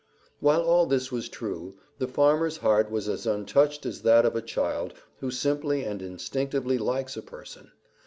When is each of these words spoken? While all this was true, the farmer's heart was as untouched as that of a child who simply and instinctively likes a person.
While 0.39 0.63
all 0.63 0.87
this 0.87 1.11
was 1.11 1.29
true, 1.29 1.75
the 1.99 2.07
farmer's 2.07 2.57
heart 2.57 2.89
was 2.89 3.07
as 3.07 3.27
untouched 3.27 3.85
as 3.85 4.01
that 4.01 4.25
of 4.25 4.35
a 4.35 4.41
child 4.41 4.95
who 5.19 5.29
simply 5.29 5.83
and 5.83 6.01
instinctively 6.01 6.79
likes 6.79 7.15
a 7.15 7.21
person. 7.21 7.69